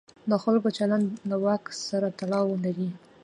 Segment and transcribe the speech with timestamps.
[0.29, 2.89] د خلکو چلند له واک سره تړاو لري.